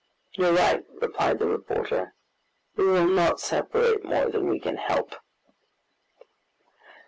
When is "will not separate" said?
2.87-4.03